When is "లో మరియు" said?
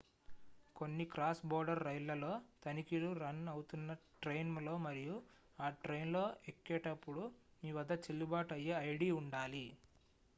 4.59-5.17